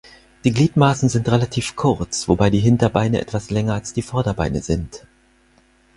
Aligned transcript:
Die 0.45 0.51
Gliedmaßen 0.51 1.09
sind 1.09 1.29
relativ 1.31 1.75
kurz, 1.75 2.27
wobei 2.27 2.49
die 2.49 2.57
Hinterbeine 2.59 3.21
etwas 3.21 3.51
länger 3.51 3.75
als 3.75 3.93
die 3.93 4.01
Vorderbeine 4.01 4.63
sind. 4.63 5.05